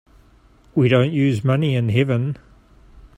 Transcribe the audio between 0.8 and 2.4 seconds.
don't use money in heaven.